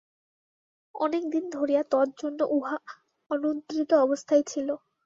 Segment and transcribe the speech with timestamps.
[0.95, 2.77] অনেক দিন ধরিয়া তজ্জন্য উহা
[3.31, 4.67] অনুদ্রিত অবস্থায় ছিল।